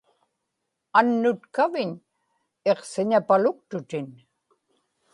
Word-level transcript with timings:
annutkaviñ 0.99 1.91
iqsiñapaluktutin 2.71 4.07